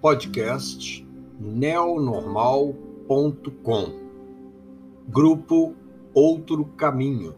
podcast 0.00 1.06
neonormal.com. 1.38 4.00
Grupo 5.08 5.76
Outro 6.14 6.64
Caminho. 6.76 7.34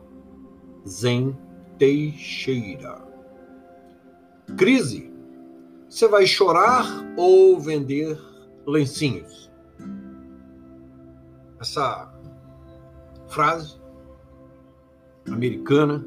Zen 0.87 1.37
Teixeira. 1.79 3.03
Crise. 4.57 5.11
Você 5.89 6.07
vai 6.09 6.27
chorar 6.27 6.87
ou 7.17 7.61
vender 7.61 8.19
lencinhos? 8.67 9.51
Essa 11.61 12.13
frase 13.29 13.81
americana 15.27 16.05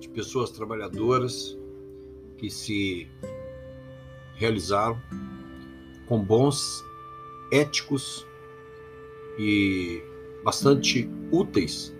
de 0.00 0.08
pessoas 0.08 0.50
trabalhadoras 0.50 1.56
que 2.36 2.50
se 2.50 3.08
realizaram 4.34 5.00
com 6.08 6.18
bons, 6.18 6.84
éticos 7.52 8.26
e 9.38 10.02
bastante 10.42 11.08
úteis 11.30 11.94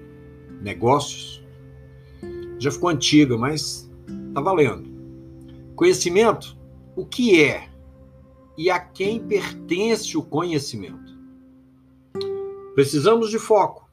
negócios. 0.62 1.44
Já 2.58 2.70
ficou 2.70 2.90
antiga, 2.90 3.36
mas 3.36 3.88
está 4.28 4.40
valendo. 4.40 4.88
Conhecimento, 5.76 6.56
o 6.96 7.04
que 7.04 7.42
é 7.42 7.68
e 8.56 8.70
a 8.70 8.80
quem 8.80 9.20
pertence 9.20 10.16
o 10.16 10.22
conhecimento? 10.22 11.16
Precisamos 12.74 13.30
de 13.30 13.38
foco. 13.38 13.88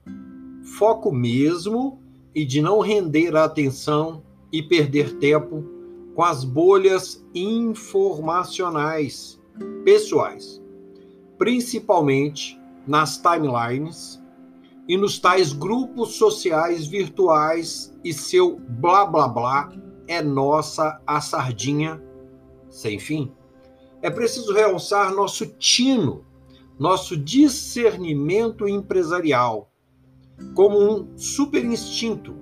Foco 0.78 1.12
mesmo 1.12 2.00
e 2.34 2.44
de 2.44 2.62
não 2.62 2.80
render 2.80 3.36
a 3.36 3.44
atenção 3.44 4.24
e 4.52 4.64
perder 4.64 5.18
tempo 5.18 5.64
com 6.16 6.24
as 6.24 6.44
bolhas 6.44 7.24
informacionais 7.34 9.40
pessoais, 9.84 10.62
principalmente 11.38 12.60
nas 12.88 13.18
timelines 13.18 14.22
e 14.88 14.98
nos 14.98 15.20
tais 15.20 15.54
grupos 15.54 16.16
sociais 16.16 16.86
virtuais 16.86 17.96
e 18.04 18.14
seu 18.14 18.60
blá 18.60 19.06
blá 19.06 19.28
blá 19.28 19.72
é 20.08 20.22
nossa 20.22 21.02
a 21.06 21.20
sardinha 21.20 22.02
sem 22.70 23.00
fim. 23.00 23.32
É 24.02 24.10
preciso 24.10 24.54
realçar 24.54 25.14
nosso 25.14 25.46
tino, 25.48 26.24
nosso 26.78 27.18
discernimento 27.18 28.68
empresarial, 28.68 29.72
como 30.54 30.78
um 30.80 31.18
super 31.18 31.64
instinto 31.64 32.36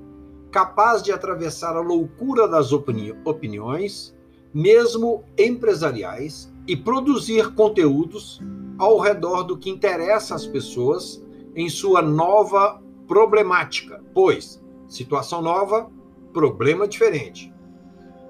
capaz 0.52 1.02
de 1.02 1.12
atravessar 1.12 1.76
a 1.76 1.82
loucura 1.82 2.48
das 2.48 2.72
opini 2.72 3.12
opiniões, 3.26 4.16
mesmo 4.54 5.24
empresariais, 5.36 6.53
e 6.68 6.76
produzir 6.76 7.54
conteúdos 7.54 8.42
ao 8.78 9.00
redor 9.00 9.44
do 9.44 9.58
que 9.58 9.70
interessa 9.70 10.36
às 10.36 10.46
pessoas 10.46 11.24
em 11.56 11.70
sua 11.70 12.02
nova 12.02 12.82
problemática, 13.08 14.04
pois 14.14 14.64
situação 14.88 15.42
nova, 15.42 15.90
problema 16.32 16.88
diferente. 16.88 17.54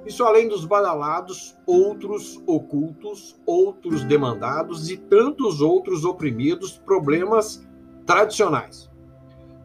Isso 0.06 0.24
além 0.24 0.50
dos 0.50 0.66
badalados, 0.66 1.56
outros 1.66 2.42
ocultos, 2.46 3.40
outros 3.46 4.04
demandados 4.04 4.90
e 4.90 4.98
tantos 4.98 5.62
outros 5.62 6.04
oprimidos 6.04 6.78
problemas 6.78 7.66
tradicionais. 8.06 8.90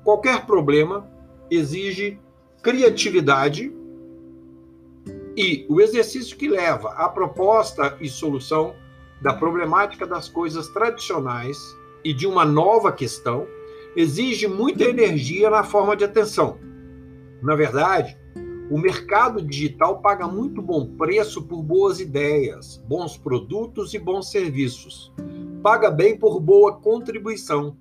Qualquer 0.05 0.47
problema 0.47 1.09
exige 1.51 2.21
criatividade 2.63 3.75
e 5.39 5.65
o 5.69 5.81
exercício 5.81 6.37
que 6.37 6.49
leva 6.49 6.89
à 6.95 7.09
proposta 7.09 7.97
e 8.01 8.09
solução 8.09 8.75
da 9.23 9.33
problemática 9.33 10.05
das 10.05 10.29
coisas 10.29 10.67
tradicionais 10.67 11.57
e 12.05 12.13
de 12.13 12.27
uma 12.27 12.45
nova 12.45 12.91
questão 12.91 13.47
exige 13.95 14.49
muita 14.49 14.83
energia 14.83 15.49
na 15.49 15.63
forma 15.63 15.97
de 15.97 16.03
atenção. 16.03 16.59
Na 17.41 17.55
verdade, 17.55 18.19
o 18.69 18.77
mercado 18.77 19.41
digital 19.41 20.01
paga 20.01 20.27
muito 20.27 20.61
bom 20.61 20.97
preço 20.97 21.41
por 21.45 21.63
boas 21.63 22.01
ideias, 22.01 22.83
bons 22.89 23.17
produtos 23.17 23.95
e 23.95 23.99
bons 24.01 24.33
serviços. 24.33 25.15
Paga 25.63 25.89
bem 25.89 26.19
por 26.19 26.41
boa 26.41 26.81
contribuição, 26.81 27.77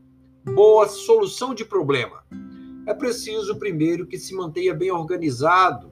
boa 0.46 0.88
solução 0.88 1.56
de 1.56 1.66
problema. 1.66 2.24
É 2.86 2.94
preciso 2.94 3.58
primeiro 3.58 4.06
que 4.06 4.20
se 4.20 4.36
mantenha 4.36 4.76
bem 4.76 4.92
organizado 4.92 5.92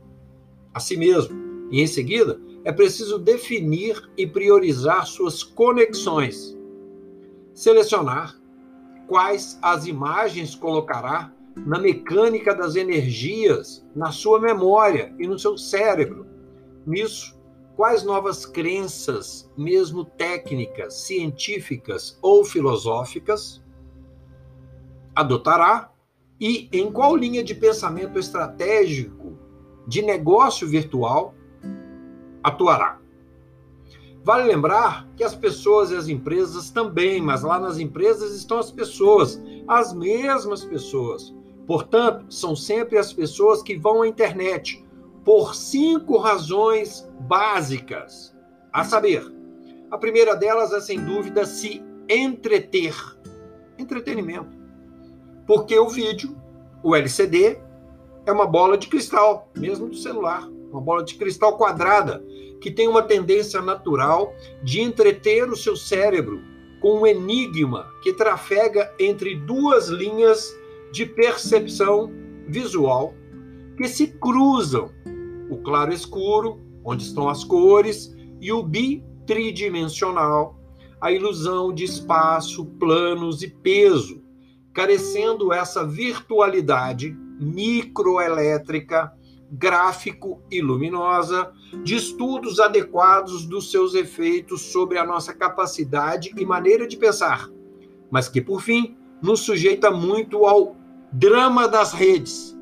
a 0.71 0.79
si 0.79 0.95
mesmo. 0.95 1.44
E 1.71 1.81
em 1.81 1.87
seguida, 1.87 2.39
é 2.63 2.71
preciso 2.71 3.19
definir 3.19 4.09
e 4.17 4.25
priorizar 4.25 5.05
suas 5.05 5.43
conexões. 5.43 6.57
Selecionar 7.53 8.39
quais 9.07 9.59
as 9.61 9.85
imagens 9.85 10.55
colocará 10.55 11.31
na 11.55 11.79
mecânica 11.79 12.53
das 12.53 12.75
energias, 12.75 13.85
na 13.95 14.11
sua 14.11 14.39
memória 14.39 15.13
e 15.19 15.27
no 15.27 15.37
seu 15.37 15.57
cérebro. 15.57 16.25
Nisso, 16.85 17.39
quais 17.75 18.03
novas 18.03 18.45
crenças, 18.45 19.49
mesmo 19.55 20.03
técnicas, 20.03 20.95
científicas 21.05 22.17
ou 22.21 22.43
filosóficas, 22.43 23.63
adotará 25.13 25.91
e 26.39 26.67
em 26.73 26.91
qual 26.91 27.15
linha 27.15 27.43
de 27.43 27.53
pensamento 27.53 28.17
estratégico 28.17 29.37
de 29.87 30.01
negócio 30.01 30.67
virtual 30.67 31.34
atuará. 32.45 32.99
Vale 34.23 34.43
lembrar 34.43 35.07
que 35.15 35.23
as 35.23 35.35
pessoas 35.35 35.89
e 35.89 35.95
as 35.95 36.07
empresas 36.07 36.69
também, 36.69 37.19
mas 37.19 37.41
lá 37.41 37.59
nas 37.59 37.79
empresas 37.79 38.35
estão 38.35 38.59
as 38.59 38.71
pessoas, 38.71 39.41
as 39.67 39.93
mesmas 39.93 40.63
pessoas. 40.63 41.33
Portanto, 41.65 42.25
são 42.29 42.55
sempre 42.55 42.97
as 42.99 43.11
pessoas 43.11 43.63
que 43.63 43.75
vão 43.75 44.03
à 44.03 44.07
internet 44.07 44.85
por 45.23 45.55
cinco 45.55 46.17
razões 46.17 47.09
básicas. 47.21 48.35
A 48.71 48.83
saber, 48.83 49.25
a 49.89 49.97
primeira 49.97 50.35
delas 50.35 50.71
é 50.71 50.79
sem 50.79 51.03
dúvida 51.03 51.45
se 51.45 51.83
entreter. 52.07 52.95
Entretenimento. 53.77 54.55
Porque 55.47 55.77
o 55.77 55.89
vídeo, 55.89 56.35
o 56.83 56.95
LCD, 56.95 57.59
é 58.25 58.31
uma 58.31 58.45
bola 58.45 58.77
de 58.77 58.87
cristal, 58.87 59.49
mesmo 59.55 59.87
do 59.87 59.95
celular, 59.95 60.47
uma 60.75 60.81
bola 60.81 61.03
de 61.03 61.15
cristal 61.15 61.57
quadrada, 61.57 62.21
que 62.59 62.69
tem 62.69 62.87
uma 62.87 63.01
tendência 63.01 63.61
natural 63.61 64.33
de 64.61 64.81
entreter 64.81 65.49
o 65.49 65.55
seu 65.55 65.75
cérebro 65.75 66.41
com 66.81 66.99
um 66.99 67.07
enigma 67.07 67.89
que 68.03 68.11
trafega 68.13 68.93
entre 68.99 69.35
duas 69.35 69.87
linhas 69.87 70.53
de 70.91 71.05
percepção 71.05 72.11
visual 72.47 73.13
que 73.77 73.87
se 73.87 74.07
cruzam: 74.07 74.91
o 75.49 75.57
claro 75.57 75.93
escuro, 75.93 76.59
onde 76.83 77.03
estão 77.03 77.29
as 77.29 77.43
cores, 77.43 78.13
e 78.41 78.51
o 78.51 78.61
bitridimensional, 78.61 80.59
a 80.99 81.11
ilusão 81.11 81.73
de 81.73 81.85
espaço, 81.85 82.65
planos 82.65 83.41
e 83.41 83.47
peso, 83.47 84.21
carecendo 84.73 85.53
essa 85.53 85.85
virtualidade 85.87 87.15
microelétrica 87.39 89.11
gráfico 89.57 90.41
e 90.51 90.61
luminosa, 90.61 91.51
de 91.83 91.95
estudos 91.95 92.59
adequados 92.59 93.45
dos 93.45 93.71
seus 93.71 93.93
efeitos 93.93 94.61
sobre 94.61 94.97
a 94.97 95.05
nossa 95.05 95.33
capacidade 95.33 96.33
e 96.35 96.45
maneira 96.45 96.87
de 96.87 96.97
pensar, 96.97 97.49
mas 98.09 98.27
que, 98.27 98.41
por 98.41 98.61
fim, 98.61 98.97
nos 99.21 99.41
sujeita 99.41 99.89
muito 99.91 100.45
ao 100.45 100.75
drama 101.11 101.67
das 101.67 101.93
redes, 101.93 102.57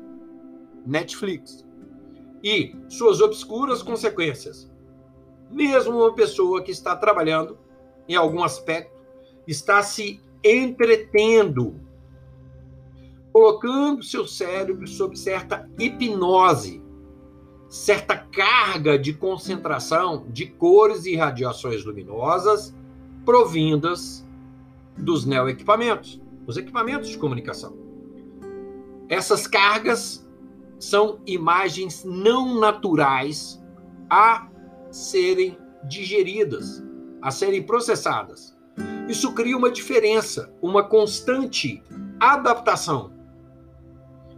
Netflix, 0.86 1.64
e 2.42 2.76
suas 2.88 3.20
obscuras 3.20 3.82
consequências. 3.82 4.70
Mesmo 5.50 5.98
uma 5.98 6.14
pessoa 6.14 6.62
que 6.62 6.70
está 6.70 6.94
trabalhando 6.94 7.58
em 8.08 8.14
algum 8.14 8.42
aspecto 8.42 8.92
está 9.46 9.82
se 9.82 10.20
entretendo 10.42 11.80
colocando 13.34 14.00
seu 14.04 14.28
cérebro 14.28 14.86
sob 14.86 15.18
certa 15.18 15.68
hipnose, 15.76 16.80
certa 17.74 18.16
carga 18.16 18.96
de 18.96 19.12
concentração 19.12 20.26
de 20.28 20.46
cores 20.46 21.06
e 21.06 21.16
radiações 21.16 21.84
luminosas 21.84 22.72
provindas 23.24 24.24
dos 24.96 25.26
neoequipamentos, 25.26 26.22
os 26.46 26.56
equipamentos 26.56 27.08
de 27.08 27.18
comunicação. 27.18 27.76
Essas 29.08 29.48
cargas 29.48 30.24
são 30.78 31.18
imagens 31.26 32.04
não 32.04 32.60
naturais 32.60 33.60
a 34.08 34.48
serem 34.92 35.58
digeridas, 35.82 36.80
a 37.20 37.32
serem 37.32 37.64
processadas. 37.64 38.56
Isso 39.08 39.34
cria 39.34 39.56
uma 39.56 39.70
diferença, 39.72 40.54
uma 40.62 40.84
constante 40.84 41.82
adaptação 42.20 43.14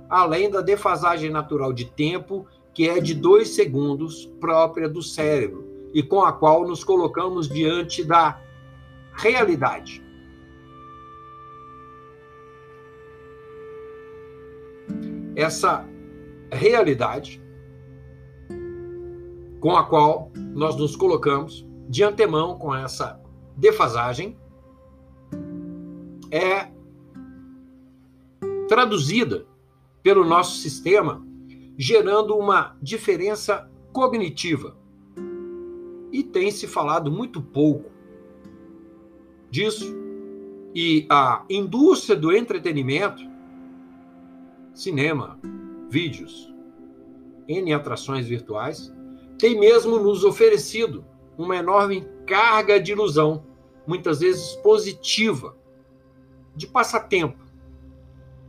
além 0.08 0.50
da 0.50 0.60
defasagem 0.60 1.30
natural 1.30 1.72
de 1.72 1.84
tempo, 1.84 2.46
que 2.76 2.86
é 2.90 3.00
de 3.00 3.14
dois 3.14 3.54
segundos, 3.54 4.26
própria 4.38 4.86
do 4.86 5.00
cérebro, 5.00 5.64
e 5.94 6.02
com 6.02 6.22
a 6.22 6.30
qual 6.30 6.68
nos 6.68 6.84
colocamos 6.84 7.48
diante 7.48 8.04
da 8.04 8.38
realidade. 9.14 10.04
Essa 15.34 15.88
realidade 16.52 17.42
com 19.58 19.74
a 19.74 19.84
qual 19.84 20.30
nós 20.52 20.76
nos 20.76 20.94
colocamos 20.94 21.66
de 21.88 22.04
antemão 22.04 22.58
com 22.58 22.74
essa 22.74 23.18
defasagem 23.56 24.36
é 26.30 26.70
traduzida 28.68 29.46
pelo 30.02 30.26
nosso 30.26 30.58
sistema, 30.58 31.25
gerando 31.76 32.36
uma 32.36 32.76
diferença 32.80 33.70
cognitiva. 33.92 34.76
E 36.12 36.22
tem 36.22 36.50
se 36.50 36.66
falado 36.66 37.10
muito 37.10 37.42
pouco 37.42 37.90
disso. 39.50 39.94
E 40.74 41.06
a 41.08 41.44
indústria 41.48 42.16
do 42.16 42.32
entretenimento, 42.32 43.22
cinema, 44.74 45.38
vídeos, 45.88 46.52
N 47.48 47.72
atrações 47.72 48.26
virtuais, 48.26 48.92
tem 49.38 49.58
mesmo 49.58 49.98
nos 49.98 50.24
oferecido 50.24 51.04
uma 51.38 51.56
enorme 51.56 52.06
carga 52.26 52.80
de 52.80 52.92
ilusão, 52.92 53.44
muitas 53.86 54.20
vezes 54.20 54.54
positiva, 54.56 55.56
de 56.54 56.66
passatempo. 56.66 57.38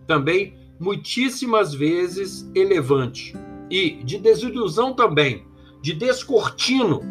Também 0.06 0.58
muitíssimas 0.80 1.74
vezes 1.74 2.50
elevante 2.54 3.34
e 3.70 4.04
de 4.04 4.18
desilusão 4.18 4.94
também, 4.94 5.46
de 5.82 5.94
descortino 5.94 7.02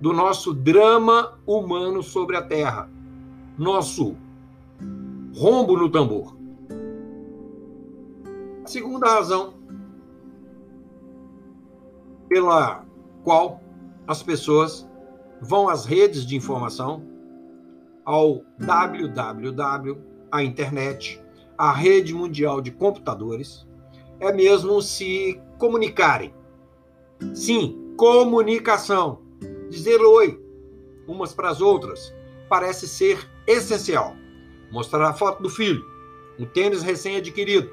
do 0.00 0.12
nosso 0.12 0.52
drama 0.52 1.38
humano 1.46 2.02
sobre 2.02 2.36
a 2.36 2.42
terra, 2.42 2.90
nosso 3.56 4.16
rombo 5.34 5.76
no 5.76 5.88
tambor. 5.88 6.36
A 8.64 8.66
segunda 8.66 9.08
razão 9.08 9.54
pela 12.28 12.84
qual 13.22 13.60
as 14.06 14.22
pessoas 14.22 14.88
vão 15.40 15.68
às 15.68 15.84
redes 15.84 16.26
de 16.26 16.36
informação, 16.36 17.02
ao 18.04 18.42
www, 18.58 19.98
a 20.30 20.42
internet, 20.42 21.23
a 21.56 21.72
rede 21.72 22.14
mundial 22.14 22.60
de 22.60 22.70
computadores, 22.70 23.66
é 24.20 24.32
mesmo 24.32 24.80
se 24.80 25.40
comunicarem. 25.58 26.34
Sim, 27.34 27.94
comunicação. 27.96 29.20
Dizer 29.70 30.00
oi 30.00 30.40
umas 31.06 31.32
para 31.32 31.50
as 31.50 31.60
outras 31.60 32.14
parece 32.48 32.88
ser 32.88 33.18
essencial. 33.46 34.16
Mostrar 34.70 35.08
a 35.08 35.12
foto 35.12 35.42
do 35.42 35.48
filho, 35.48 35.84
o 36.38 36.46
tênis 36.46 36.82
recém-adquirido, 36.82 37.70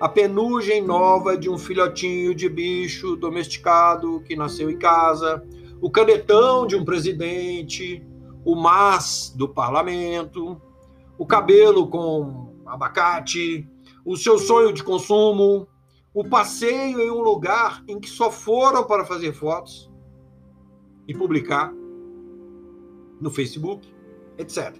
a 0.00 0.08
penugem 0.08 0.82
nova 0.82 1.36
de 1.36 1.50
um 1.50 1.58
filhotinho 1.58 2.34
de 2.34 2.48
bicho 2.48 3.16
domesticado 3.16 4.22
que 4.26 4.34
nasceu 4.34 4.70
em 4.70 4.78
casa, 4.78 5.44
o 5.80 5.90
canetão 5.90 6.66
de 6.66 6.74
um 6.74 6.84
presidente, 6.84 8.04
o 8.44 8.56
mas 8.56 9.32
do 9.36 9.48
parlamento, 9.48 10.60
o 11.18 11.26
cabelo 11.26 11.86
com 11.88 12.49
abacate, 12.70 13.68
o 14.04 14.16
seu 14.16 14.38
sonho 14.38 14.72
de 14.72 14.82
consumo, 14.82 15.68
o 16.14 16.24
passeio 16.24 17.00
em 17.00 17.10
um 17.10 17.20
lugar 17.20 17.84
em 17.86 18.00
que 18.00 18.08
só 18.08 18.30
foram 18.30 18.84
para 18.84 19.04
fazer 19.04 19.32
fotos 19.32 19.90
e 21.06 21.14
publicar 21.14 21.72
no 23.20 23.30
Facebook, 23.30 23.86
etc. 24.38 24.76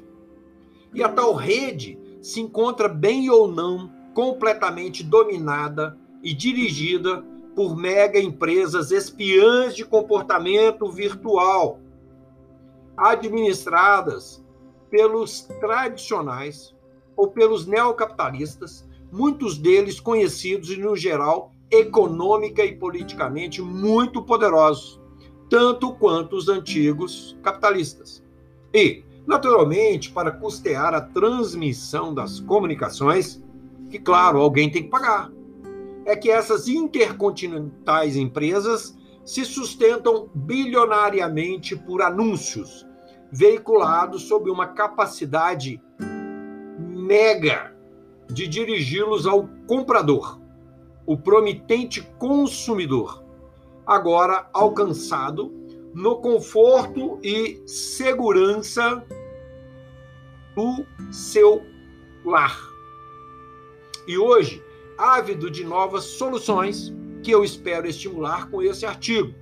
E 0.94 1.02
a 1.02 1.08
tal 1.08 1.34
rede 1.34 1.98
se 2.20 2.40
encontra 2.40 2.88
bem 2.88 3.30
ou 3.30 3.46
não 3.46 3.92
completamente 4.14 5.04
dominada 5.04 5.96
e 6.22 6.34
dirigida 6.34 7.24
por 7.54 7.76
mega 7.76 8.18
empresas 8.18 8.90
espiãs 8.90 9.74
de 9.74 9.84
comportamento 9.84 10.90
virtual, 10.90 11.80
administradas 12.96 14.44
pelos 14.90 15.42
tradicionais 15.60 16.74
ou 17.20 17.28
pelos 17.28 17.66
neocapitalistas, 17.66 18.88
muitos 19.12 19.58
deles 19.58 20.00
conhecidos 20.00 20.70
e, 20.70 20.78
no 20.78 20.96
geral, 20.96 21.52
econômica 21.70 22.64
e 22.64 22.74
politicamente 22.74 23.60
muito 23.60 24.22
poderosos, 24.22 24.98
tanto 25.50 25.92
quanto 25.92 26.34
os 26.34 26.48
antigos 26.48 27.36
capitalistas. 27.42 28.24
E, 28.72 29.04
naturalmente, 29.26 30.10
para 30.10 30.30
custear 30.30 30.94
a 30.94 31.02
transmissão 31.02 32.14
das 32.14 32.40
comunicações, 32.40 33.44
que, 33.90 33.98
claro, 33.98 34.40
alguém 34.40 34.70
tem 34.70 34.84
que 34.84 34.88
pagar. 34.88 35.30
É 36.06 36.16
que 36.16 36.30
essas 36.30 36.68
intercontinentais 36.68 38.16
empresas 38.16 38.96
se 39.26 39.44
sustentam 39.44 40.30
bilionariamente 40.34 41.76
por 41.76 42.00
anúncios 42.00 42.86
veiculados 43.30 44.22
sob 44.22 44.50
uma 44.50 44.68
capacidade 44.68 45.82
mega 47.10 47.74
de 48.28 48.46
dirigi-los 48.46 49.26
ao 49.26 49.48
comprador, 49.66 50.40
o 51.04 51.16
promitente 51.16 52.00
consumidor, 52.20 53.24
agora 53.84 54.48
alcançado 54.52 55.52
no 55.92 56.20
conforto 56.20 57.18
e 57.20 57.60
segurança 57.66 59.04
do 60.54 60.86
seu 61.10 61.64
lar. 62.24 62.56
E 64.06 64.16
hoje, 64.16 64.62
ávido 64.96 65.50
de 65.50 65.64
novas 65.64 66.04
soluções 66.04 66.94
que 67.24 67.32
eu 67.32 67.42
espero 67.42 67.88
estimular 67.88 68.48
com 68.48 68.62
esse 68.62 68.86
artigo. 68.86 69.34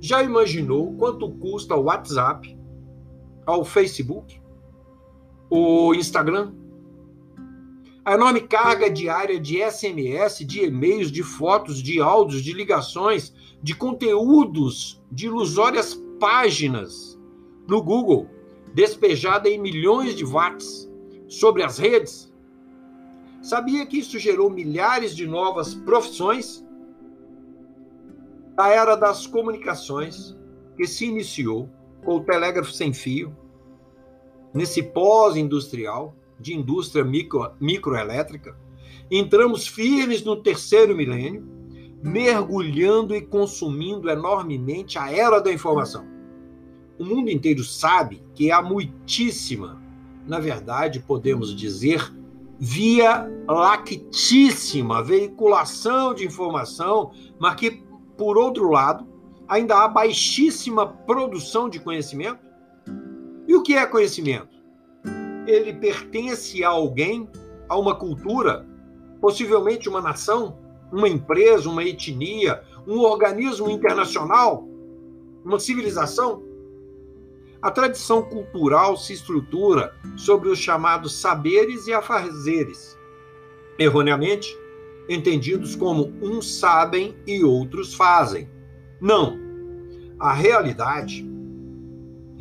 Já 0.00 0.22
imaginou 0.22 0.94
quanto 0.98 1.30
custa 1.30 1.74
o 1.74 1.84
WhatsApp, 1.84 2.58
ao 3.46 3.64
Facebook, 3.64 4.41
o 5.54 5.94
Instagram? 5.94 6.52
A 8.04 8.14
enorme 8.14 8.40
carga 8.40 8.90
diária 8.90 9.38
de 9.38 9.58
SMS, 9.58 10.44
de 10.44 10.64
e-mails, 10.64 11.10
de 11.12 11.22
fotos, 11.22 11.82
de 11.82 12.00
áudios, 12.00 12.42
de 12.42 12.52
ligações, 12.52 13.32
de 13.62 13.74
conteúdos, 13.74 15.02
de 15.10 15.26
ilusórias 15.26 15.94
páginas 16.18 17.18
no 17.68 17.82
Google, 17.82 18.28
despejada 18.74 19.48
em 19.48 19.60
milhões 19.60 20.16
de 20.16 20.24
watts 20.24 20.90
sobre 21.28 21.62
as 21.62 21.78
redes, 21.78 22.32
Sabia 23.42 23.84
que 23.84 23.98
isso 23.98 24.20
gerou 24.20 24.48
milhares 24.48 25.16
de 25.16 25.26
novas 25.26 25.74
profissões? 25.74 26.64
A 28.56 28.68
era 28.68 28.94
das 28.94 29.26
comunicações, 29.26 30.36
que 30.76 30.86
se 30.86 31.06
iniciou 31.06 31.68
com 32.04 32.16
o 32.16 32.20
telégrafo 32.22 32.70
sem 32.70 32.92
fio, 32.92 33.36
nesse 34.52 34.82
pós-industrial, 34.82 36.14
de 36.38 36.54
indústria 36.54 37.04
micro, 37.04 37.52
microelétrica, 37.60 38.56
entramos 39.10 39.66
firmes 39.66 40.24
no 40.24 40.36
terceiro 40.36 40.96
milênio, 40.96 41.46
mergulhando 42.02 43.14
e 43.14 43.20
consumindo 43.20 44.10
enormemente 44.10 44.98
a 44.98 45.10
era 45.10 45.40
da 45.40 45.52
informação. 45.52 46.04
O 46.98 47.04
mundo 47.04 47.30
inteiro 47.30 47.62
sabe 47.62 48.22
que 48.34 48.50
há 48.50 48.60
muitíssima, 48.60 49.80
na 50.26 50.40
verdade, 50.40 51.00
podemos 51.00 51.54
dizer, 51.54 52.12
via 52.58 53.28
lactíssima 53.48 55.02
veiculação 55.02 56.14
de 56.14 56.24
informação, 56.24 57.12
mas 57.38 57.54
que, 57.54 57.82
por 58.16 58.36
outro 58.38 58.70
lado, 58.70 59.06
ainda 59.48 59.78
há 59.78 59.88
baixíssima 59.88 60.86
produção 60.86 61.68
de 61.68 61.80
conhecimento. 61.80 62.38
E 63.52 63.54
o 63.54 63.62
que 63.62 63.74
é 63.74 63.84
conhecimento? 63.84 64.48
Ele 65.46 65.74
pertence 65.74 66.64
a 66.64 66.70
alguém, 66.70 67.28
a 67.68 67.78
uma 67.78 67.94
cultura, 67.94 68.66
possivelmente 69.20 69.90
uma 69.90 70.00
nação, 70.00 70.58
uma 70.90 71.06
empresa, 71.06 71.68
uma 71.68 71.84
etnia, 71.84 72.62
um 72.88 73.00
organismo 73.00 73.68
internacional, 73.70 74.66
uma 75.44 75.60
civilização? 75.60 76.42
A 77.60 77.70
tradição 77.70 78.22
cultural 78.22 78.96
se 78.96 79.12
estrutura 79.12 79.94
sobre 80.16 80.48
os 80.48 80.58
chamados 80.58 81.20
saberes 81.20 81.86
e 81.86 81.92
afazeres, 81.92 82.98
erroneamente 83.78 84.48
entendidos 85.10 85.76
como 85.76 86.10
uns 86.22 86.58
sabem 86.58 87.14
e 87.26 87.44
outros 87.44 87.92
fazem. 87.92 88.48
Não. 88.98 89.38
A 90.18 90.32
realidade, 90.32 91.30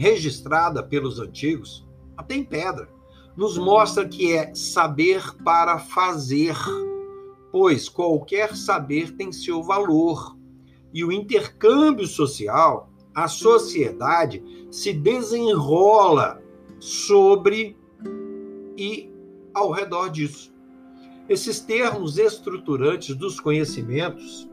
registrada 0.02 0.82
pelos 0.82 1.20
antigos, 1.20 1.88
até 2.18 2.34
em 2.34 2.44
pedra, 2.44 2.90
nos 3.38 3.56
mostra 3.56 4.08
que 4.08 4.34
é 4.34 4.52
saber 4.56 5.22
para 5.44 5.78
fazer, 5.78 6.56
pois 7.52 7.88
qualquer 7.88 8.56
saber 8.56 9.12
tem 9.12 9.32
seu 9.32 9.62
valor, 9.62 10.36
e 10.92 11.06
o 11.06 11.12
intercâmbio 11.12 12.08
social 12.08 12.90
a 13.14 13.28
sociedade 13.28 14.44
se 14.72 14.92
desenrola 14.92 16.42
sobre 16.80 17.78
e 18.76 19.08
ao 19.54 19.70
redor 19.70 20.10
disso. 20.10 20.52
Esses 21.30 21.60
termos 21.60 22.18
estruturantes 22.18 23.16
dos 23.16 23.40
conhecimentos 23.40 24.50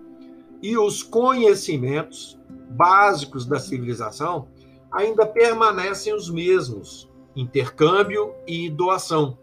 e 0.60 0.76
os 0.76 1.02
conhecimentos 1.02 2.38
básicos 2.70 3.46
da 3.46 3.58
civilização 3.58 4.48
ainda 4.92 5.26
permanecem 5.26 6.14
os 6.14 6.30
mesmos: 6.30 7.10
intercâmbio 7.34 8.34
e 8.46 8.68
doação. 8.70 9.38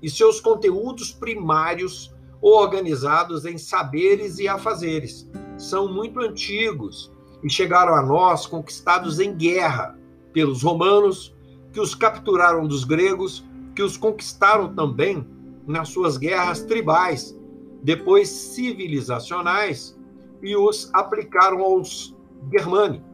E 0.00 0.08
seus 0.08 0.40
conteúdos 0.40 1.12
primários, 1.12 2.14
organizados 2.40 3.44
em 3.44 3.58
saberes 3.58 4.38
e 4.38 4.46
afazeres, 4.46 5.28
são 5.56 5.92
muito 5.92 6.20
antigos 6.20 7.12
e 7.42 7.50
chegaram 7.50 7.94
a 7.94 8.02
nós 8.02 8.46
conquistados 8.46 9.18
em 9.18 9.34
guerra 9.34 9.98
pelos 10.32 10.62
romanos, 10.62 11.34
que 11.72 11.80
os 11.80 11.94
capturaram 11.94 12.66
dos 12.66 12.84
gregos, 12.84 13.44
que 13.74 13.82
os 13.82 13.96
conquistaram 13.96 14.74
também 14.74 15.26
nas 15.66 15.88
suas 15.88 16.16
guerras 16.16 16.62
tribais, 16.62 17.38
depois 17.82 18.28
civilizacionais, 18.28 19.98
e 20.42 20.56
os 20.56 20.90
aplicaram 20.94 21.60
aos 21.60 22.16
germânicos. 22.52 23.07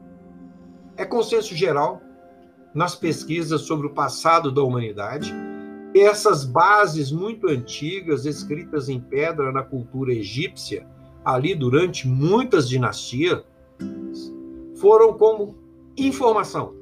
É 0.96 1.04
consenso 1.04 1.54
geral 1.54 2.00
nas 2.74 2.94
pesquisas 2.94 3.62
sobre 3.62 3.86
o 3.86 3.90
passado 3.90 4.50
da 4.50 4.62
humanidade 4.62 5.34
essas 5.94 6.44
bases 6.44 7.12
muito 7.12 7.46
antigas, 7.48 8.26
escritas 8.26 8.88
em 8.88 8.98
pedra 8.98 9.52
na 9.52 9.62
cultura 9.62 10.12
egípcia, 10.12 10.84
ali 11.24 11.54
durante 11.54 12.08
muitas 12.08 12.68
dinastias, 12.68 13.44
foram 14.74 15.12
como 15.12 15.56
informação, 15.96 16.74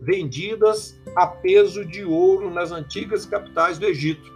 vendidas 0.00 0.96
a 1.16 1.26
peso 1.26 1.84
de 1.84 2.04
ouro 2.04 2.48
nas 2.48 2.70
antigas 2.70 3.26
capitais 3.26 3.76
do 3.76 3.86
Egito. 3.86 4.32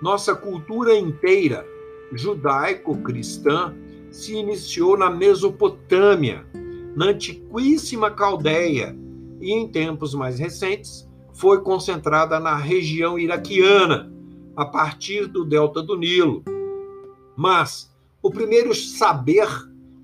Nossa 0.00 0.32
cultura 0.36 0.96
inteira, 0.96 1.66
judaico-cristã, 2.12 3.74
se 4.12 4.36
iniciou 4.36 4.96
na 4.96 5.10
Mesopotâmia, 5.10 6.46
na 6.98 7.10
antiquíssima 7.10 8.10
Caldeia 8.10 8.92
e, 9.40 9.52
em 9.52 9.68
tempos 9.68 10.14
mais 10.14 10.40
recentes, 10.40 11.08
foi 11.32 11.62
concentrada 11.62 12.40
na 12.40 12.56
região 12.56 13.16
iraquiana, 13.16 14.12
a 14.56 14.66
partir 14.66 15.28
do 15.28 15.44
delta 15.44 15.80
do 15.80 15.96
Nilo. 15.96 16.42
Mas 17.36 17.94
o 18.20 18.32
primeiro 18.32 18.74
saber 18.74 19.46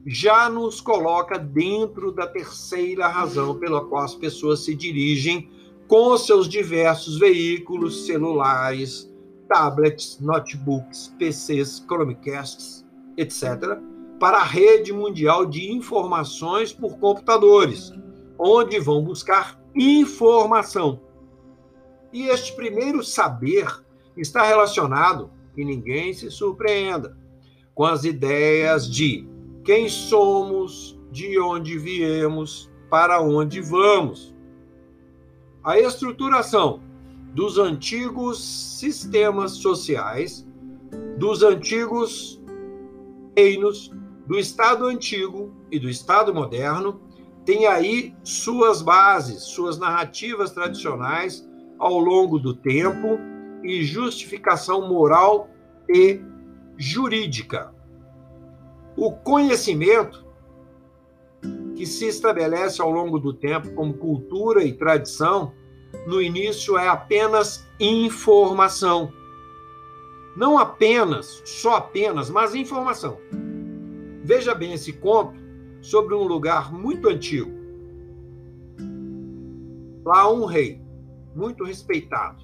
já 0.06 0.48
nos 0.48 0.80
coloca 0.80 1.36
dentro 1.36 2.12
da 2.12 2.28
terceira 2.28 3.08
razão 3.08 3.58
pela 3.58 3.84
qual 3.84 4.04
as 4.04 4.14
pessoas 4.14 4.64
se 4.64 4.72
dirigem 4.72 5.50
com 5.88 6.16
seus 6.16 6.48
diversos 6.48 7.18
veículos 7.18 8.06
celulares, 8.06 9.12
tablets, 9.48 10.20
notebooks, 10.20 11.12
PCs, 11.18 11.84
Chromecasts, 11.88 12.86
etc., 13.16 13.80
para 14.18 14.38
a 14.38 14.44
rede 14.44 14.92
mundial 14.92 15.44
de 15.44 15.70
informações 15.70 16.72
por 16.72 16.98
computadores, 16.98 17.92
onde 18.38 18.78
vão 18.78 19.02
buscar 19.02 19.60
informação. 19.74 21.00
E 22.12 22.28
este 22.28 22.54
primeiro 22.54 23.02
saber 23.02 23.66
está 24.16 24.42
relacionado, 24.44 25.30
e 25.56 25.64
ninguém 25.64 26.12
se 26.12 26.30
surpreenda, 26.30 27.16
com 27.74 27.84
as 27.84 28.04
ideias 28.04 28.90
de 28.90 29.28
quem 29.64 29.88
somos, 29.88 30.98
de 31.10 31.38
onde 31.38 31.78
viemos, 31.78 32.70
para 32.90 33.20
onde 33.20 33.60
vamos. 33.60 34.34
A 35.62 35.78
estruturação 35.78 36.82
dos 37.34 37.58
antigos 37.58 38.38
sistemas 38.78 39.52
sociais, 39.52 40.46
dos 41.18 41.42
antigos 41.42 42.40
reinos, 43.36 43.90
do 44.26 44.38
Estado 44.38 44.86
antigo 44.86 45.52
e 45.70 45.78
do 45.78 45.88
Estado 45.88 46.32
moderno, 46.32 47.00
tem 47.44 47.66
aí 47.66 48.14
suas 48.22 48.80
bases, 48.80 49.42
suas 49.42 49.78
narrativas 49.78 50.50
tradicionais 50.50 51.46
ao 51.78 51.98
longo 51.98 52.38
do 52.38 52.54
tempo 52.54 53.18
e 53.62 53.82
justificação 53.84 54.88
moral 54.88 55.48
e 55.88 56.20
jurídica. 56.76 57.72
O 58.96 59.12
conhecimento 59.12 60.24
que 61.74 61.84
se 61.84 62.06
estabelece 62.06 62.80
ao 62.80 62.90
longo 62.90 63.18
do 63.18 63.34
tempo 63.34 63.74
como 63.74 63.94
cultura 63.94 64.62
e 64.62 64.72
tradição, 64.72 65.52
no 66.06 66.22
início 66.22 66.78
é 66.78 66.88
apenas 66.88 67.66
informação. 67.78 69.12
Não 70.36 70.58
apenas, 70.58 71.42
só 71.44 71.76
apenas, 71.76 72.30
mas 72.30 72.54
informação. 72.54 73.18
Veja 74.24 74.54
bem 74.54 74.72
esse 74.72 74.90
conto 74.90 75.34
sobre 75.82 76.14
um 76.14 76.22
lugar 76.22 76.72
muito 76.72 77.10
antigo. 77.10 77.52
Lá 80.02 80.32
um 80.32 80.46
rei, 80.46 80.80
muito 81.36 81.62
respeitado. 81.62 82.42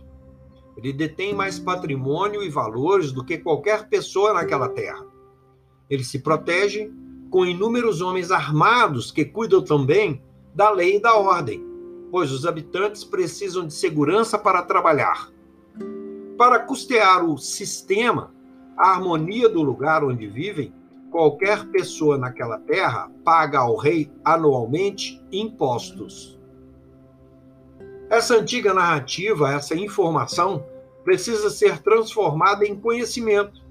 Ele 0.77 0.93
detém 0.93 1.35
mais 1.35 1.59
patrimônio 1.59 2.43
e 2.43 2.51
valores 2.51 3.13
do 3.13 3.25
que 3.25 3.39
qualquer 3.39 3.89
pessoa 3.89 4.35
naquela 4.35 4.69
terra. 4.69 5.07
Ele 5.89 6.05
se 6.05 6.19
protege 6.19 6.93
com 7.31 7.47
inúmeros 7.47 8.03
homens 8.03 8.31
armados 8.31 9.11
que 9.11 9.25
cuidam 9.25 9.63
também 9.63 10.23
da 10.55 10.71
lei 10.71 10.97
e 10.97 11.01
da 11.01 11.15
ordem, 11.15 11.65
pois 12.11 12.31
os 12.31 12.45
habitantes 12.45 13.05
precisam 13.05 13.67
de 13.67 13.73
segurança 13.73 14.39
para 14.39 14.63
trabalhar. 14.63 15.31
Para 16.37 16.61
custear 16.61 17.25
o 17.25 17.39
sistema, 17.39 18.35
a 18.77 18.91
harmonia 18.91 19.49
do 19.49 19.63
lugar 19.63 20.05
onde 20.05 20.27
vivem, 20.27 20.75
qualquer 21.11 21.67
pessoa 21.67 22.17
naquela 22.17 22.59
terra 22.59 23.11
paga 23.25 23.59
ao 23.59 23.76
rei 23.76 24.11
anualmente 24.25 25.23
impostos. 25.31 26.38
Essa 28.09 28.37
antiga 28.37 28.73
narrativa, 28.73 29.52
essa 29.52 29.75
informação, 29.75 30.64
precisa 31.05 31.50
ser 31.50 31.79
transformada 31.79 32.67
em 32.67 32.79
conhecimento 32.79 33.71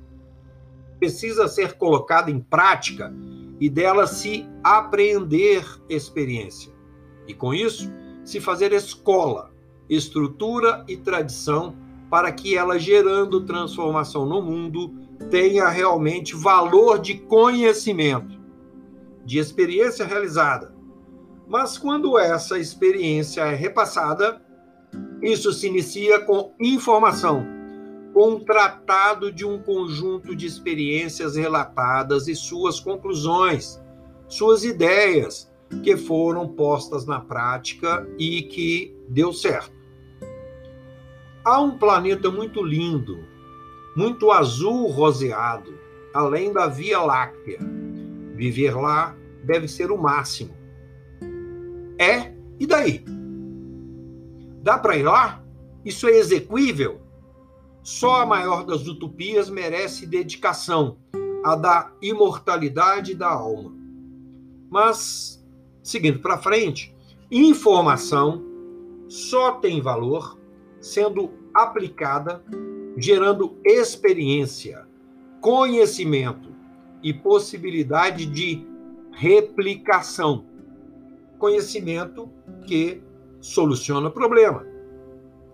precisa 1.00 1.48
ser 1.48 1.74
colocada 1.74 2.29
em 2.29 2.39
prática 2.39 3.12
e 3.60 3.69
dela 3.69 4.05
se 4.05 4.48
apreender 4.63 5.65
experiência. 5.89 6.72
E 7.25 7.34
com 7.34 7.53
isso, 7.53 7.91
se 8.24 8.39
fazer 8.39 8.74
escola, 8.74 9.51
estrutura 9.89 10.84
e 10.88 10.98
tradição 10.98 11.75
para 12.10 12.32
que 12.32 12.58
ela, 12.58 12.80
gerando 12.80 13.46
transformação 13.46 14.25
no 14.25 14.42
mundo, 14.42 14.94
tenha 15.30 15.68
realmente 15.68 16.36
valor 16.36 17.00
de 17.00 17.16
conhecimento, 17.16 18.39
de 19.25 19.38
experiência 19.38 20.06
realizada. 20.06 20.74
Mas 21.48 21.78
quando 21.78 22.18
essa 22.18 22.58
experiência 22.58 23.42
é 23.42 23.56
repassada, 23.56 24.42
isso 25.22 25.51
se 25.51 25.68
inicia 25.68 26.20
com 26.20 26.54
informação 26.60 27.60
com 28.13 28.39
tratado 28.39 29.32
de 29.32 29.46
um 29.46 29.62
conjunto 29.62 30.36
de 30.36 30.46
experiências 30.46 31.36
relatadas 31.36 32.28
e 32.28 32.36
suas 32.36 32.80
conclusões, 32.80 33.82
suas 34.28 34.63
ideias 34.63 35.50
que 35.84 35.96
foram 35.96 36.48
postas 36.48 37.06
na 37.06 37.20
prática 37.20 38.08
e 38.18 38.42
que 38.42 38.96
deu 39.08 39.32
certo. 39.32 39.78
Há 41.50 41.60
um 41.60 41.79
planeta 41.79 42.29
muito 42.29 42.62
lindo, 42.62 43.25
muito 43.96 44.32
azul 44.32 44.86
roseado, 44.91 45.74
além 46.13 46.53
da 46.53 46.68
Via 46.68 47.01
Láctea. 47.01 47.58
Viver 48.36 48.75
lá 48.75 49.18
deve 49.44 49.68
ser 49.68 49.89
o 49.89 49.98
máximo. 49.98 50.53
É? 51.98 52.36
E 52.60 52.68
daí? 52.68 53.03
Dá 54.62 54.77
para 54.77 54.96
ir 54.96 55.01
lá? 55.01 55.44
Isso 55.84 56.08
é 56.08 56.20
execuível? 56.20 57.01
Só 57.82 58.22
a 58.22 58.27
maior 58.27 58.63
das 58.63 58.86
utopias 58.86 59.50
merece 59.50 60.06
dedicação, 60.06 61.00
a 61.44 61.56
da 61.56 61.91
imortalidade 62.00 63.15
da 63.15 63.32
alma. 63.32 63.74
Mas, 64.70 65.44
seguindo 65.82 66.20
para 66.20 66.38
frente, 66.38 66.96
informação 67.32 68.46
só 69.08 69.53
tem 69.53 69.82
valor 69.82 70.38
sendo 70.79 71.38
aplicada, 71.63 72.44
gerando 72.98 73.58
experiência, 73.63 74.88
conhecimento 75.42 76.50
e 77.01 77.13
possibilidade 77.13 78.25
de 78.25 78.66
replicação. 79.12 80.46
Conhecimento 81.38 82.30
que 82.66 83.01
soluciona 83.39 84.10
problema. 84.10 84.66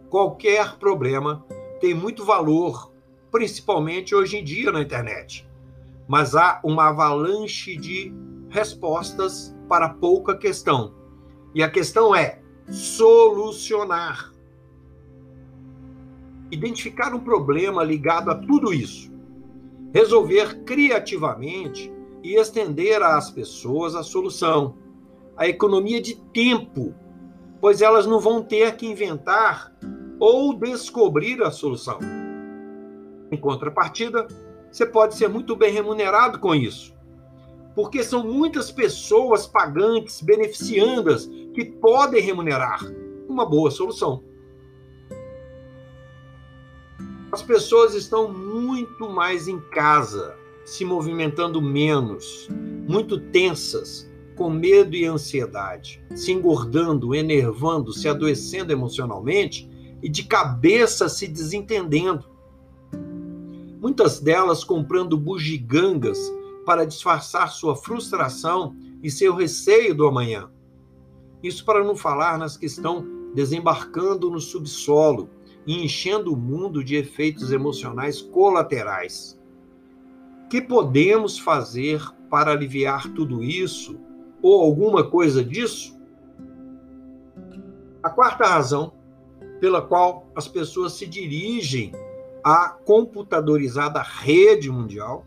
Qualquer 0.09 0.77
problema 0.77 1.45
tem 1.79 1.93
muito 1.93 2.23
valor, 2.23 2.91
principalmente 3.31 4.15
hoje 4.15 4.37
em 4.37 4.43
dia 4.43 4.71
na 4.71 4.81
internet. 4.81 5.47
Mas 6.07 6.35
há 6.35 6.59
uma 6.63 6.89
avalanche 6.89 7.75
de 7.75 8.13
respostas 8.49 9.55
para 9.67 9.89
pouca 9.89 10.37
questão. 10.37 10.93
E 11.53 11.63
a 11.63 11.69
questão 11.69 12.15
é 12.15 12.41
solucionar. 12.69 14.34
Identificar 16.51 17.13
um 17.13 17.19
problema 17.19 17.83
ligado 17.83 18.29
a 18.29 18.35
tudo 18.35 18.73
isso. 18.73 19.11
Resolver 19.93 20.63
criativamente 20.63 21.91
e 22.23 22.35
estender 22.35 23.01
às 23.01 23.29
pessoas 23.31 23.95
a 23.95 24.03
solução. 24.03 24.75
A 25.37 25.47
economia 25.47 26.01
de 26.01 26.15
tempo, 26.33 26.93
pois 27.59 27.81
elas 27.81 28.05
não 28.05 28.19
vão 28.19 28.43
ter 28.43 28.75
que 28.75 28.87
inventar 28.87 29.73
ou 30.19 30.53
descobrir 30.57 31.41
a 31.43 31.51
solução. 31.51 31.99
Em 33.31 33.37
contrapartida, 33.37 34.27
você 34.71 34.85
pode 34.85 35.15
ser 35.15 35.27
muito 35.27 35.55
bem 35.55 35.71
remunerado 35.71 36.39
com 36.39 36.53
isso. 36.53 36.93
Porque 37.73 38.03
são 38.03 38.23
muitas 38.23 38.71
pessoas 38.71 39.45
pagantes, 39.45 40.21
beneficiandas, 40.21 41.25
que 41.53 41.65
podem 41.65 42.21
remunerar 42.21 42.79
uma 43.27 43.45
boa 43.45 43.69
solução. 43.71 44.23
As 47.35 47.43
pessoas 47.43 47.93
estão 47.93 48.31
muito 48.31 49.09
mais 49.09 49.49
em 49.49 49.59
casa, 49.59 50.37
se 50.63 50.85
movimentando 50.85 51.61
menos, 51.61 52.47
muito 52.87 53.19
tensas, 53.19 54.09
com 54.37 54.49
medo 54.49 54.95
e 54.95 55.03
ansiedade, 55.03 56.01
se 56.15 56.31
engordando, 56.31 57.13
enervando, 57.13 57.91
se 57.91 58.07
adoecendo 58.07 58.71
emocionalmente 58.71 59.69
e 60.01 60.07
de 60.07 60.23
cabeça 60.23 61.09
se 61.09 61.27
desentendendo 61.27 62.23
muitas 63.81 64.21
delas 64.21 64.63
comprando 64.63 65.17
bugigangas 65.17 66.17
para 66.65 66.85
disfarçar 66.85 67.51
sua 67.51 67.75
frustração 67.75 68.73
e 69.03 69.11
seu 69.11 69.35
receio 69.35 69.93
do 69.93 70.07
amanhã. 70.07 70.49
Isso 71.43 71.65
para 71.65 71.83
não 71.83 71.97
falar 71.97 72.37
nas 72.37 72.55
que 72.55 72.65
estão 72.65 73.05
desembarcando 73.35 74.31
no 74.31 74.39
subsolo 74.39 75.34
e 75.65 75.83
enchendo 75.83 76.33
o 76.33 76.37
mundo 76.37 76.83
de 76.83 76.95
efeitos 76.95 77.51
emocionais 77.51 78.21
colaterais. 78.21 79.39
Que 80.49 80.61
podemos 80.61 81.39
fazer 81.39 82.01
para 82.29 82.51
aliviar 82.51 83.11
tudo 83.13 83.43
isso 83.43 83.99
ou 84.41 84.61
alguma 84.61 85.09
coisa 85.09 85.43
disso? 85.43 85.99
A 88.03 88.09
quarta 88.09 88.45
razão 88.45 88.93
pela 89.59 89.81
qual 89.81 90.29
as 90.35 90.47
pessoas 90.47 90.93
se 90.93 91.07
dirigem 91.07 91.91
a 92.43 92.69
computadorizada 92.69 94.01
rede 94.01 94.69
mundial 94.69 95.25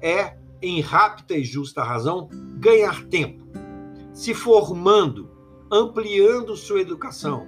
é, 0.00 0.38
em 0.62 0.80
rápida 0.80 1.36
e 1.36 1.44
justa 1.44 1.82
razão, 1.82 2.30
ganhar 2.58 3.04
tempo, 3.04 3.44
se 4.14 4.32
formando, 4.32 5.30
ampliando 5.70 6.56
sua 6.56 6.80
educação, 6.80 7.46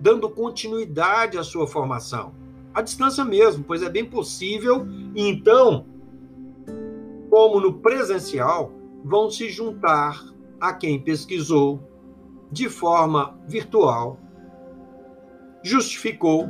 dando 0.00 0.28
continuidade 0.30 1.38
à 1.38 1.44
sua 1.44 1.66
formação. 1.66 2.34
À 2.72 2.80
distância 2.80 3.24
mesmo, 3.24 3.62
pois 3.62 3.82
é 3.82 3.90
bem 3.90 4.04
possível, 4.04 4.86
então, 5.14 5.84
como 7.28 7.60
no 7.60 7.74
presencial, 7.74 8.72
vão 9.04 9.30
se 9.30 9.48
juntar 9.50 10.24
a 10.58 10.72
quem 10.72 11.00
pesquisou 11.00 11.80
de 12.50 12.68
forma 12.68 13.38
virtual, 13.46 14.18
justificou, 15.62 16.48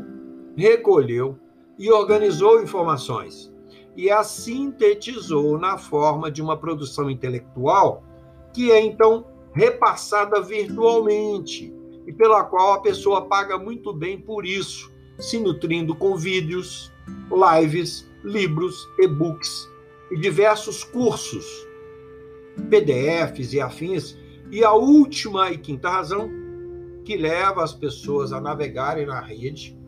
recolheu 0.56 1.38
e 1.78 1.90
organizou 1.90 2.62
informações 2.62 3.52
e 3.96 4.10
as 4.10 4.28
sintetizou 4.28 5.58
na 5.58 5.76
forma 5.76 6.30
de 6.30 6.40
uma 6.40 6.56
produção 6.56 7.10
intelectual 7.10 8.02
que 8.52 8.70
é 8.70 8.80
então 8.80 9.26
repassada 9.52 10.40
virtualmente 10.40 11.74
e 12.06 12.12
pela 12.12 12.44
qual 12.44 12.74
a 12.74 12.80
pessoa 12.80 13.26
paga 13.26 13.58
muito 13.58 13.92
bem 13.92 14.18
por 14.18 14.44
isso, 14.46 14.90
se 15.18 15.38
nutrindo 15.38 15.94
com 15.94 16.16
vídeos, 16.16 16.92
lives, 17.30 18.10
livros, 18.24 18.88
e-books 18.98 19.68
e 20.10 20.18
diversos 20.18 20.84
cursos, 20.84 21.46
PDFs 22.68 23.52
e 23.52 23.60
afins. 23.60 24.18
E 24.50 24.64
a 24.64 24.72
última 24.72 25.50
e 25.50 25.58
quinta 25.58 25.88
razão 25.88 26.28
que 27.04 27.16
leva 27.16 27.62
as 27.62 27.72
pessoas 27.72 28.32
a 28.32 28.40
navegarem 28.40 29.06
na 29.06 29.20
rede 29.20 29.78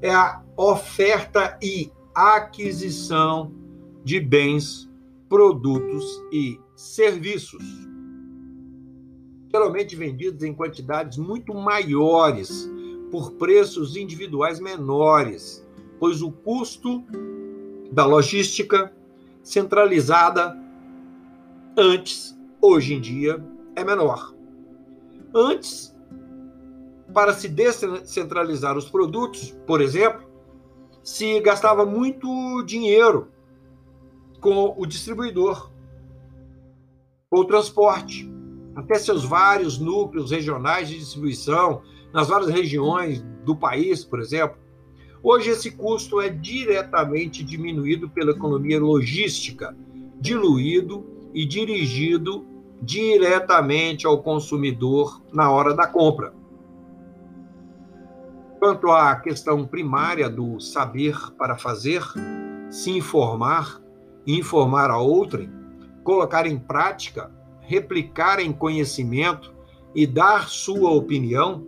é 0.00 0.10
a 0.10 0.42
oferta 0.56 1.58
e 1.62 1.90
aquisição 2.14 3.52
de 4.04 4.20
bens, 4.20 4.88
produtos 5.28 6.04
e 6.30 6.60
serviços. 6.76 7.64
Geralmente 9.54 9.94
vendidos 9.94 10.42
em 10.42 10.52
quantidades 10.52 11.16
muito 11.16 11.54
maiores, 11.54 12.68
por 13.12 13.34
preços 13.34 13.94
individuais 13.94 14.58
menores, 14.58 15.64
pois 16.00 16.22
o 16.22 16.32
custo 16.32 17.04
da 17.92 18.04
logística 18.04 18.92
centralizada 19.44 20.60
antes, 21.76 22.36
hoje 22.60 22.94
em 22.94 23.00
dia, 23.00 23.40
é 23.76 23.84
menor. 23.84 24.34
Antes, 25.32 25.96
para 27.12 27.32
se 27.32 27.48
descentralizar 27.48 28.76
os 28.76 28.90
produtos, 28.90 29.56
por 29.68 29.80
exemplo, 29.80 30.28
se 31.00 31.38
gastava 31.38 31.86
muito 31.86 32.64
dinheiro 32.64 33.28
com 34.40 34.74
o 34.76 34.84
distribuidor, 34.84 35.70
o 37.30 37.44
transporte, 37.44 38.33
até 38.74 38.94
seus 38.96 39.24
vários 39.24 39.78
núcleos 39.78 40.30
regionais 40.30 40.88
de 40.88 40.98
distribuição, 40.98 41.82
nas 42.12 42.28
várias 42.28 42.50
regiões 42.50 43.24
do 43.44 43.56
país, 43.56 44.04
por 44.04 44.20
exemplo. 44.20 44.56
Hoje, 45.22 45.50
esse 45.50 45.70
custo 45.70 46.20
é 46.20 46.28
diretamente 46.28 47.42
diminuído 47.42 48.08
pela 48.10 48.32
economia 48.32 48.80
logística, 48.80 49.76
diluído 50.20 51.04
e 51.32 51.46
dirigido 51.46 52.46
diretamente 52.80 54.06
ao 54.06 54.22
consumidor 54.22 55.22
na 55.32 55.50
hora 55.50 55.74
da 55.74 55.86
compra. 55.86 56.34
Quanto 58.58 58.90
à 58.90 59.16
questão 59.16 59.66
primária 59.66 60.28
do 60.28 60.60
saber 60.60 61.16
para 61.38 61.56
fazer, 61.56 62.02
se 62.70 62.90
informar, 62.90 63.80
informar 64.26 64.90
a 64.90 64.98
outrem, 64.98 65.50
colocar 66.02 66.46
em 66.46 66.58
prática, 66.58 67.30
replicar 67.66 68.40
em 68.40 68.52
conhecimento 68.52 69.52
e 69.94 70.06
dar 70.06 70.48
sua 70.48 70.90
opinião, 70.90 71.66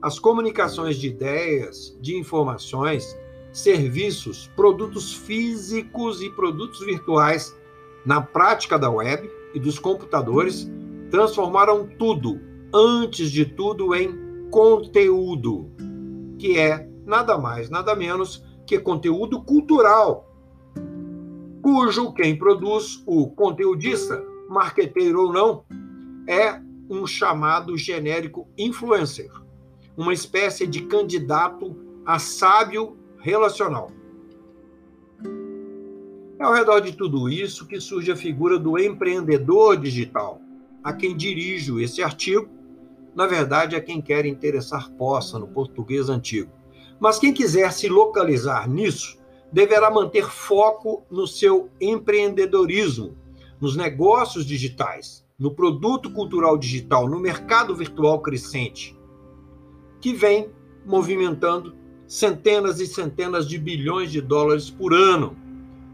as 0.00 0.18
comunicações 0.18 0.96
de 0.96 1.08
ideias, 1.08 1.96
de 2.00 2.16
informações, 2.16 3.16
serviços, 3.52 4.50
produtos 4.56 5.14
físicos 5.14 6.22
e 6.22 6.30
produtos 6.30 6.80
virtuais 6.84 7.56
na 8.04 8.20
prática 8.20 8.78
da 8.78 8.90
web 8.90 9.30
e 9.54 9.60
dos 9.60 9.78
computadores 9.78 10.68
transformaram 11.10 11.86
tudo, 11.98 12.40
antes 12.74 13.30
de 13.30 13.44
tudo, 13.44 13.94
em 13.94 14.48
conteúdo 14.50 15.70
que 16.38 16.58
é 16.58 16.88
nada 17.06 17.38
mais, 17.38 17.70
nada 17.70 17.94
menos 17.94 18.44
que 18.66 18.78
conteúdo 18.78 19.42
cultural, 19.42 20.28
cujo 21.62 22.12
quem 22.12 22.36
produz, 22.36 23.00
o 23.06 23.28
conteudista, 23.28 24.20
marqueteiro 24.48 25.22
ou 25.22 25.32
não, 25.32 25.64
é 26.26 26.60
um 26.88 27.06
chamado 27.06 27.76
genérico 27.76 28.48
influencer, 28.56 29.30
uma 29.96 30.12
espécie 30.12 30.66
de 30.66 30.82
candidato 30.82 31.76
a 32.04 32.18
sábio 32.18 32.96
relacional. 33.18 33.90
É 36.38 36.44
ao 36.44 36.52
redor 36.52 36.80
de 36.80 36.92
tudo 36.96 37.28
isso 37.28 37.66
que 37.66 37.80
surge 37.80 38.10
a 38.10 38.16
figura 38.16 38.58
do 38.58 38.78
empreendedor 38.78 39.76
digital, 39.76 40.40
a 40.82 40.92
quem 40.92 41.16
dirijo 41.16 41.78
esse 41.78 42.02
artigo 42.02 42.62
na 43.14 43.26
verdade, 43.26 43.76
é 43.76 43.80
quem 43.80 44.00
quer 44.00 44.24
interessar 44.24 44.90
possa 44.92 45.38
no 45.38 45.46
português 45.46 46.08
antigo. 46.08 46.50
Mas 46.98 47.18
quem 47.18 47.32
quiser 47.32 47.70
se 47.72 47.88
localizar 47.88 48.68
nisso, 48.68 49.18
deverá 49.52 49.90
manter 49.90 50.30
foco 50.30 51.02
no 51.10 51.26
seu 51.26 51.68
empreendedorismo, 51.80 53.16
nos 53.62 53.76
negócios 53.76 54.44
digitais, 54.44 55.24
no 55.38 55.54
produto 55.54 56.10
cultural 56.10 56.58
digital, 56.58 57.08
no 57.08 57.20
mercado 57.20 57.76
virtual 57.76 58.20
crescente, 58.20 58.98
que 60.00 60.12
vem 60.12 60.50
movimentando 60.84 61.72
centenas 62.04 62.80
e 62.80 62.88
centenas 62.88 63.46
de 63.46 63.56
bilhões 63.56 64.10
de 64.10 64.20
dólares 64.20 64.68
por 64.68 64.92
ano. 64.92 65.36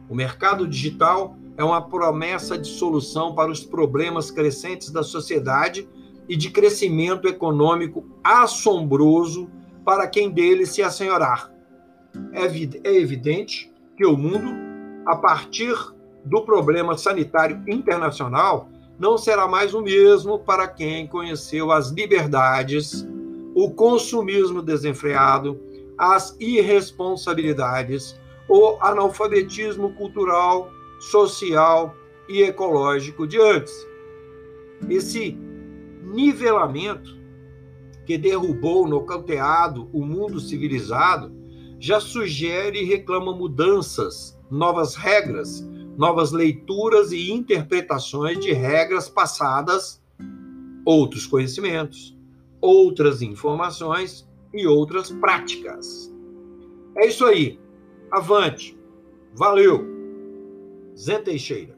O 0.09 0.14
mercado 0.14 0.66
digital 0.66 1.37
é 1.59 1.62
uma 1.62 1.83
promessa 1.83 2.57
de 2.57 2.68
solução 2.68 3.35
para 3.35 3.50
os 3.50 3.62
problemas 3.62 4.31
crescentes 4.31 4.90
da 4.90 5.02
sociedade 5.02 5.87
e 6.26 6.37
de 6.37 6.50
crescimento 6.50 7.28
econômico 7.28 8.07
assombroso 8.24 9.50
para 9.85 10.07
quem 10.07 10.31
dele 10.31 10.64
se 10.64 10.83
assenhorar. 10.83 11.52
É, 12.33 12.46
é 12.88 12.96
evidente 12.96 13.70
que 13.94 14.07
o 14.07 14.16
mundo, 14.16 14.54
a 15.04 15.16
partir 15.16 15.76
do 16.24 16.42
problema 16.42 16.96
sanitário 16.96 17.62
internacional, 17.66 18.68
não 18.98 19.16
será 19.16 19.46
mais 19.46 19.74
o 19.74 19.81
mesmo 19.81 20.38
para 20.40 20.66
quem 20.66 21.07
conheceu 21.07 21.70
as 21.70 21.90
liberdades, 21.90 23.07
o 23.54 23.70
consumismo 23.70 24.61
desenfreado, 24.61 25.59
as 25.96 26.37
irresponsabilidades, 26.38 28.18
o 28.48 28.76
analfabetismo 28.81 29.92
cultural, 29.94 30.70
social 30.98 31.94
e 32.28 32.42
ecológico 32.42 33.26
de 33.26 33.40
antes. 33.40 33.87
Esse 34.88 35.37
nivelamento 36.02 37.16
que 38.07 38.16
derrubou, 38.16 38.88
nocauteado 38.88 39.88
o 39.92 40.04
mundo 40.04 40.40
civilizado, 40.40 41.33
já 41.78 42.00
sugere 42.00 42.81
e 42.81 42.85
reclama 42.85 43.33
mudanças, 43.33 44.38
novas 44.50 44.94
regras, 44.96 45.68
novas 45.98 46.30
leituras 46.30 47.11
e 47.11 47.32
interpretações 47.32 48.38
de 48.38 48.52
regras 48.52 49.08
passadas, 49.08 50.00
outros 50.84 51.26
conhecimentos, 51.26 52.16
outras 52.61 53.20
informações 53.20 54.26
e 54.54 54.64
outras 54.64 55.11
práticas. 55.11 56.14
É 56.96 57.08
isso 57.08 57.26
aí. 57.26 57.58
Avante. 58.12 58.78
Valeu. 59.34 59.84
Zé 60.96 61.18
Teixeira. 61.18 61.78